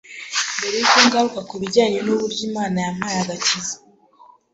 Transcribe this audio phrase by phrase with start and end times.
[0.57, 3.75] Mbere y’uko ngaruka kubijyanye n’uburyo Imana yampaye agakiza